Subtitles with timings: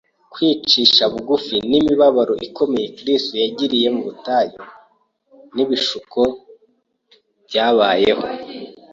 [0.33, 4.59] Kwicisha bugufi n’imibabaro ikomeye Kristo yagiriye mu butayu
[5.51, 6.21] bw’ibishuko
[7.47, 8.25] byabayeho